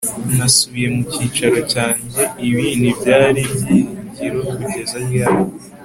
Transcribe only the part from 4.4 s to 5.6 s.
kugeza ryari